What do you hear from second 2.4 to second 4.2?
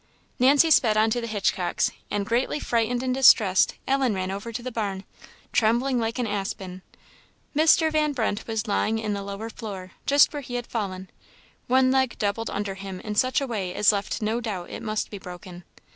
frightened and distressed, Ellen